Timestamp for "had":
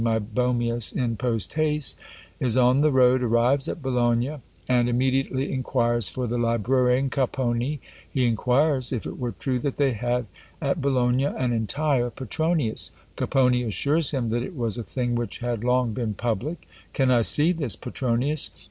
9.91-10.25, 15.37-15.63